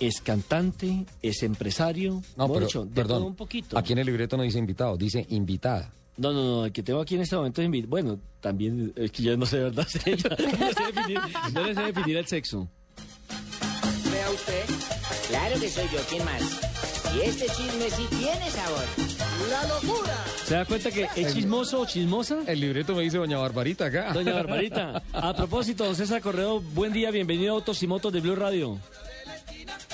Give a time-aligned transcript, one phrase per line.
[0.00, 2.22] es cantante, es empresario.
[2.36, 3.78] No, pero, de perdón, todo un poquito.
[3.78, 5.92] aquí en el libreto no dice invitado, dice invitada.
[6.16, 9.10] No, no, no, el que tengo aquí en este momento es invi- Bueno, también es
[9.10, 9.86] que yo no sé, ¿verdad?
[10.06, 11.20] Yo no, sé definir,
[11.52, 12.68] no le sé definir el sexo.
[14.12, 14.64] Vea usted.
[15.28, 16.42] Claro que soy yo, ¿quién más?
[17.16, 18.84] Y este chisme sí tiene sabor.
[19.50, 20.24] ¡La locura!
[20.44, 22.38] ¿Se da cuenta que es chismoso o chismosa?
[22.46, 24.12] El libreto me dice doña Barbarita acá.
[24.12, 25.02] Doña Barbarita.
[25.12, 28.78] A propósito, don César Correo, buen día, bienvenido a Autos y Motos de Blue Radio.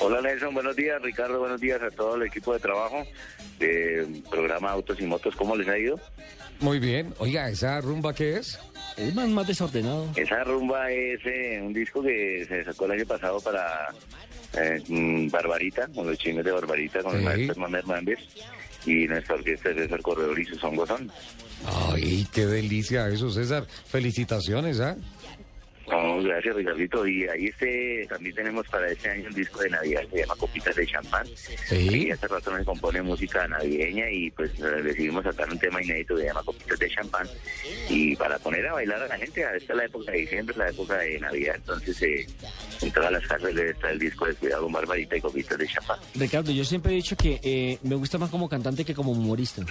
[0.00, 1.00] Hola Nelson, buenos días.
[1.02, 3.04] Ricardo, buenos días a todo el equipo de trabajo
[3.58, 5.36] del programa Autos y Motos.
[5.36, 6.00] ¿Cómo les ha ido?
[6.60, 7.14] Muy bien.
[7.18, 8.58] Oiga, ¿esa rumba qué es?
[8.96, 10.08] Es más, más desordenado.
[10.16, 13.88] Esa rumba es eh, un disco que se sacó el año pasado para
[14.54, 17.18] eh, mm, Barbarita, con los chinos de Barbarita, con Sí.
[17.18, 18.18] el maestro Hernán Hernández
[18.86, 21.10] y nuestra orquesta de César Corredor y sus hongos son.
[21.92, 23.66] Ay, qué delicia eso, César.
[23.86, 24.96] Felicitaciones, ¿ah?
[26.16, 27.06] No, gracias Ricardito.
[27.06, 30.34] Y ahí este, también tenemos para este año un disco de Navidad que se llama
[30.36, 31.26] Copitas de Champán.
[31.36, 32.06] Sí.
[32.06, 36.22] Y hace rato me compone música navideña y pues decidimos sacar un tema inédito que
[36.22, 37.28] se llama Copitas de Champán.
[37.88, 40.58] Y para poner a bailar a la gente, esta es la época de diciembre, es
[40.58, 41.54] la época de Navidad.
[41.56, 42.26] Entonces eh,
[42.82, 43.22] en todas las
[43.54, 45.98] debe estar el disco de Cuidado con Barbarita y Copitas de Champán.
[46.14, 49.62] Ricardo, yo siempre he dicho que eh, me gusta más como cantante que como humorista.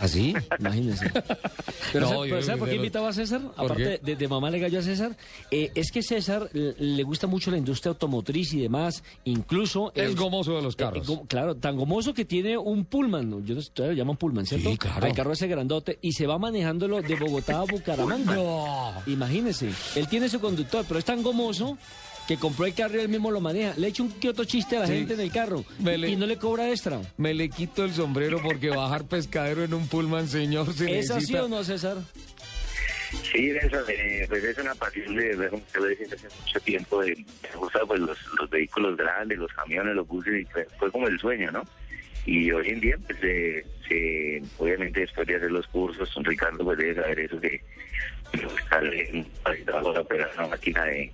[0.00, 0.34] ¿Así?
[0.58, 1.10] Imagínense.
[1.92, 3.40] Pero, No, ¿sabe- yo- pero ¿sabe por qué invitaba a César?
[3.40, 5.16] ¿Por Aparte de, de mamá le gallo a César,
[5.50, 9.92] eh, es que César le gusta mucho la industria automotriz y demás, incluso...
[9.94, 11.06] Es gomoso de los eh, carros.
[11.06, 13.40] go- claro, tan gomoso que tiene un pullman, ¿no?
[13.40, 14.70] yo no sé, todavía lo llaman pullman, ¿cierto?
[14.70, 15.06] Sí, claro.
[15.06, 18.34] Al carro ese grandote y se va manejándolo de Bogotá a Bucaramanga.
[18.46, 18.92] No.
[19.06, 21.78] Imagínese, él tiene su conductor, pero es tan gomoso
[22.26, 23.74] que compró el carro y él mismo lo maneja.
[23.76, 24.94] Le echa un que otro chiste a la Sí.
[24.94, 27.00] gente en el carro Me y, le- y no le cobra extra.
[27.16, 31.34] Me le quito el sombrero porque bajar pescadero en un pullman, señor, se ¿Es así
[31.36, 31.98] o no, César?
[33.32, 37.56] Sí, eso, eh, pues es una pasión de ver, lo hace mucho tiempo, de, me
[37.58, 41.18] gusta pues los, los vehículos grandes, los camiones, los buses, y fue, fue como el
[41.20, 41.62] sueño, ¿no?
[42.26, 46.78] Y hoy en día, pues, eh, se- obviamente después de hacer los cursos, Ricardo pues
[46.78, 47.60] debe saber eso que
[48.32, 51.12] estar en para operar una máquina de,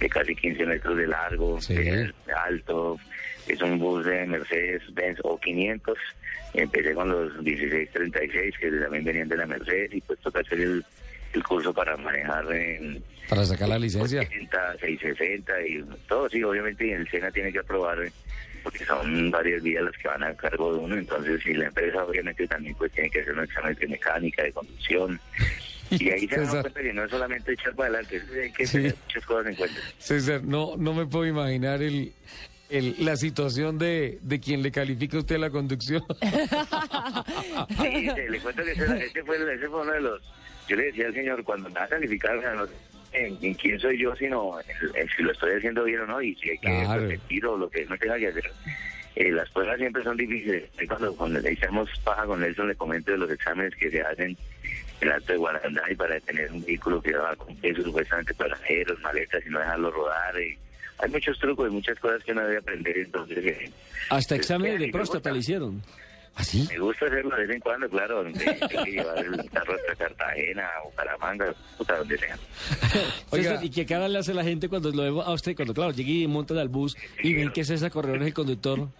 [0.00, 1.74] de casi 15 metros de largo, Sí.
[1.74, 2.12] de
[2.46, 2.98] alto,
[3.46, 5.94] es un bus de Mercedes-Benz O500,
[6.54, 10.84] empecé con los 1636 que también venían de la Mercedes y pues toca hacer el,
[11.34, 14.22] el curso para manejar en Para sacar la licencia.
[14.22, 18.10] 60, 660 y todo, sí, obviamente y el SENA tiene que aprobar eh,
[18.62, 22.04] porque son varias vías las que van a cargo de uno, entonces si la empresa
[22.04, 25.20] obviamente también pues tiene que hacer un examen de mecánica, de conducción
[25.90, 28.72] y ahí se dan cuenta que no es solamente echar para adelante, hay que Sí.
[28.78, 29.80] tener muchas cosas en cuenta.
[29.98, 32.12] César, no, no me puedo imaginar el,
[32.68, 36.04] el- la situación de, de quien le califica a usted la conducción.
[37.82, 40.22] Sí, le cuento que ese, ese fue, ese fue uno de los...
[40.68, 42.66] Yo le decía al señor, cuando me va a calificar, o sea, no
[43.12, 44.66] en, en quién soy yo, sino en,
[45.02, 47.68] en si lo estoy haciendo bien o no, y si hay que repetir o lo
[47.68, 48.52] que no tenga que hacer.
[49.16, 50.70] Eh, las pruebas siempre son difíciles.
[50.86, 54.28] Cuando, cuando le hicimos paja con Nelson, le comento de los exámenes que se hacen
[54.28, 54.36] en
[55.00, 59.00] el Alto de Guarandá y para tener un vehículo que va con peso supuestamente pasajeros,
[59.00, 60.36] maletas y no dejarlo rodar.
[60.38, 60.58] eh.
[60.98, 63.38] Hay muchos trucos y muchas cosas que uno debe aprender, entonces...
[63.38, 63.70] eh,
[64.10, 65.82] Hasta pues, exámenes de próstata le hicieron.
[66.36, 66.66] ¿Así?
[66.70, 69.96] Me gusta hacerlo de vez en cuando, claro, donde hay que llevar el carro hasta
[70.04, 72.38] Cartagena o Caramanga, puta, donde sea.
[73.30, 73.50] Oiga.
[73.50, 75.56] César, ¿y qué cara le hace la gente cuando lo ve a usted?
[75.56, 78.88] Cuando, claro, llegue y monta al bus y ven que César Corredor es el conductor.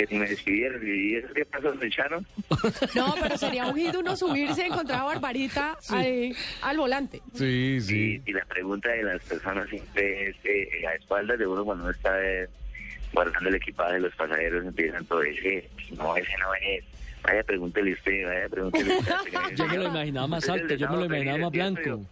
[0.00, 2.26] Que si me despidieron, ¿y eso qué pasó, me echaron?
[2.94, 7.20] No, pero sería un hit uno subirse y encontrar a Barbarita ahí, al volante.
[7.34, 8.22] Sí, Y, sí.
[8.24, 11.92] y la pregunta de las personas siempre es, eh, a espaldas de uno cuando uno
[11.92, 12.48] está eh,
[13.12, 16.82] guardando el equipaje de los pasajeros, empiezan todo ese, no, ese no es.
[17.22, 19.12] Vaya, pregúntele usted, vaya, pregúntele usted.
[19.56, 22.06] Yo me lo imaginaba más alto, yo me lo imaginaba más blanco.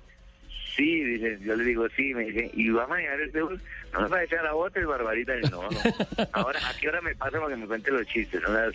[0.78, 3.60] Sí, dice, yo le digo, sí, me dice, ¿y va a manejar este bus?
[3.92, 5.36] No nos va a echar a botes, barbarita.
[5.36, 5.68] Y no, no.
[6.32, 8.40] Ahora, ¿a qué hora me pasa para que me cuente los chistes?
[8.40, 8.72] Son las,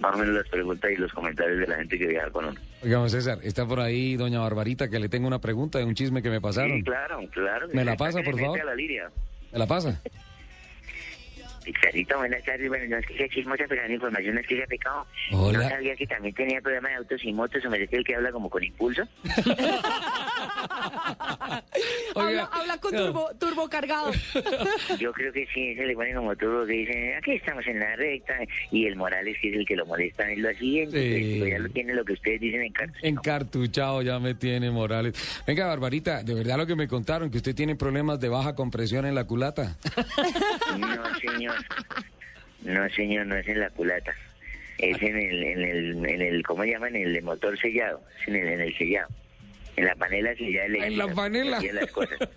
[0.00, 2.60] más o menos las preguntas y los comentarios de la gente que viaja con uno.
[2.82, 6.20] Oigamos, César, está por ahí doña Barbarita que le tengo una pregunta de un chisme
[6.20, 6.76] que me pasaron.
[6.76, 7.68] Sí, claro, claro.
[7.72, 8.60] ¿Me la pasa, por favor?
[8.60, 9.08] a la línea.
[9.50, 10.02] ¿Me la pasa?
[11.64, 12.68] Pixarito, buenas tardes.
[12.68, 15.06] Bueno, no es que sea chismosa, pero la información no es que sea pecado.
[15.32, 15.58] Hola.
[15.58, 18.14] No sabía que también tenía programa de autos y motos, o me decía el que
[18.14, 19.02] habla como con impulso.
[22.14, 24.12] habla, habla con turbo, turbo cargado.
[24.98, 27.96] Yo creo que sí, se le pone como todo, que dicen, aquí estamos en la
[27.96, 28.34] recta,
[28.70, 31.36] y el Morales, que es el que lo molesta, es lo siguiente, Sí.
[31.38, 32.98] pues, ya lo tiene lo que ustedes dicen en cárcel.
[33.02, 35.14] Encartuchado ya me tiene Morales.
[35.46, 39.06] Venga, Barbarita, de verdad lo que me contaron, que usted tiene problemas de baja compresión
[39.06, 39.76] en la culata.
[40.78, 41.54] No, señor.
[42.62, 44.12] No, señor, no es en la culata.
[44.78, 46.96] Es en el, en el, en el ¿cómo llaman?
[46.96, 48.00] En el motor sellado.
[48.22, 49.08] Es en el, en el sellado.
[49.76, 50.86] En la panela sellada eléctrica.
[50.86, 51.60] En la panela.
[51.72, 52.18] Las cosas.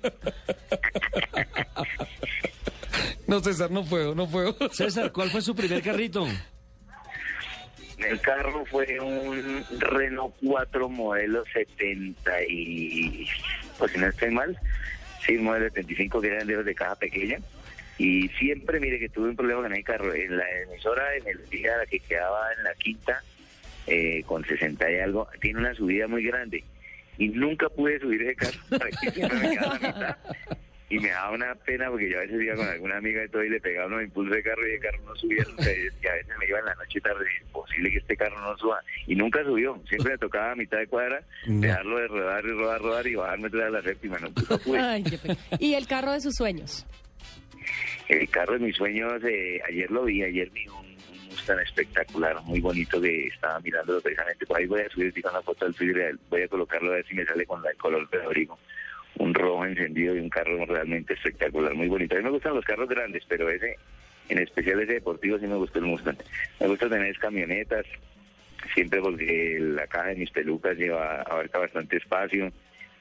[3.28, 4.56] No, César, no puedo, no puedo.
[4.72, 6.26] César, ¿cuál fue su primer carrito?
[7.98, 13.28] El carro fue un Renault 4 modelo 70 y...
[13.78, 14.58] Pues si no estoy mal,
[15.26, 17.40] sí, modelo 75 que eran de los de caja pequeña.
[17.98, 20.14] Y siempre, mire, que tuve un problema con el carro.
[20.14, 23.22] En la emisora, en el día que quedaba en la quinta,
[23.88, 26.64] eh, con 60 y algo, tiene una subida muy grande.
[27.18, 28.60] Y nunca pude subir ese carro.
[28.70, 30.18] para que siempre me quedaba a la mitad.
[30.90, 33.44] Y me daba una pena porque yo a veces iba con alguna amiga y todo
[33.44, 35.44] y le pegaba unos impulsos de carro y el carro no subía.
[35.60, 38.40] Y a veces me iba en la noche tarde y es imposible que este carro
[38.40, 38.80] no suba.
[39.06, 39.82] Y nunca subió.
[39.90, 41.60] Siempre me tocaba a mitad de cuadra No.
[41.60, 44.18] dejarlo de rodar y rodar, rodar y bajarme a la séptima.
[44.20, 44.80] No, no pude.
[44.80, 45.36] Ay, qué pena.
[45.60, 46.86] y el carro de sus sueños.
[48.08, 50.97] El carro de mis sueños, eh, ayer lo vi, ayer vi un,
[51.48, 54.46] Mustang espectacular, muy bonito que estaba mirándolo precisamente.
[54.46, 57.16] Por ahí voy a subir una foto del Twitter, voy a colocarlo a ver si
[57.16, 58.60] me sale con la- el color de Rodrigo.
[59.20, 62.16] Un rojo encendido y un carro realmente espectacular, muy bonito.
[62.16, 63.78] A mí me gustan los carros grandes, pero ese,
[64.28, 66.18] en especial ese deportivo, sí me gustó el Mustang.
[66.60, 67.86] Me gusta tener camionetas,
[68.74, 72.52] siempre porque la caja de mis pelucas lleva abarca bastante espacio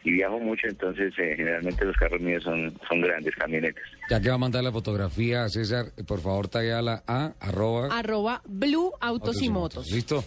[0.07, 3.83] y viajo mucho, entonces eh, generalmente los carros míos son, son grandes camionetas.
[4.09, 8.41] Ya que va a mandar la fotografía a César, por favor, tagueala a arroba Arroba
[8.47, 9.91] Blue Autos y Motos.
[9.91, 10.25] ¿Listo?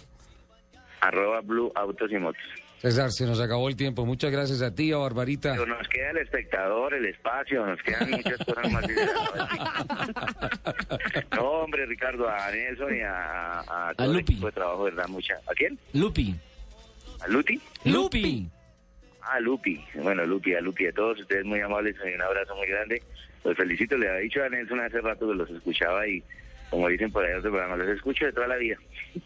[1.00, 2.42] arroba Blue Autos y Motos.
[2.76, 4.04] César, se nos acabó el tiempo.
[4.04, 5.52] Muchas gracias a ti, a Barbarita.
[5.52, 8.84] Pero nos queda el espectador, el espacio, nos quedan muchas cosas más.
[11.36, 14.32] no, hombre, Ricardo, a Nelson y a, a todo el Lupi.
[14.32, 15.08] equipo de trabajo, ¿verdad?
[15.08, 15.34] Mucha.
[15.46, 15.78] ¿A quién?
[15.94, 16.34] Lupi.
[17.22, 17.60] ¿A Luti?
[17.84, 18.48] Lupi.
[19.32, 19.80] Ah, Lupi.
[19.94, 23.00] Bueno, Lupi, a Lupi, a todos ustedes muy amables, y un abrazo muy grande.
[23.44, 26.20] Los felicito, le había dicho a Nelson hace rato que los escuchaba y,
[26.68, 28.76] como dicen por ahí en otro programa, los escucho de toda la vida.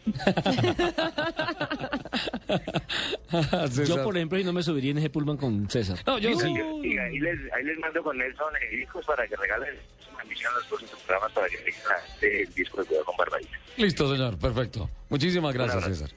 [3.87, 5.97] Yo, por ejemplo, y no me subiría en ese pullman con César.
[6.05, 6.53] No, yo sí.
[6.83, 9.75] Y ahí les, ahí les mando con Nelson eh, discos para que regalen
[10.17, 13.57] a los próximos programas para que tengan el disco de Cuidado con Barbarita.
[13.77, 14.37] Listo, señor.
[14.37, 14.89] Perfecto.
[15.09, 15.83] Muchísimas gracias.
[15.83, 16.09] César.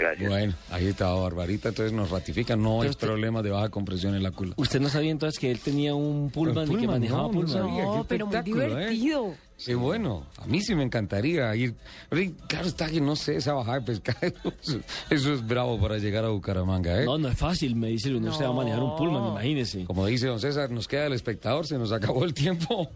[0.00, 0.28] Gracias.
[0.30, 4.22] Bueno, ahí está Barbarita, entonces nos ratifica, no hay usted- problema de baja compresión en
[4.22, 4.60] la culata.
[4.60, 7.32] ¿Usted no sabía entonces que él tenía un pullman, y que Pullman, manejaba no, no
[7.32, 7.50] pullman?
[7.52, 7.84] sabía.
[7.84, 8.68] No, qué pero muy espectáculo, ¿eh?
[8.90, 9.34] divertido.
[9.56, 11.74] Sí, bueno, a mí sí me encantaría ir.
[12.08, 14.20] Pero, claro está que no sé, esa bajada de pescado,
[15.10, 17.04] eso, es bravo para llegar a Bucaramanga, ¿eh?
[17.04, 19.84] No, no es fácil, me dice uno, usted va a manejar un pullman, imagínese.
[19.84, 22.90] Como dice don César, nos queda el espectador, se nos acabó el tiempo.